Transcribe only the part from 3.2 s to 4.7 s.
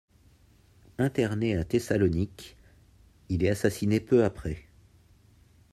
il est assassiné peu après.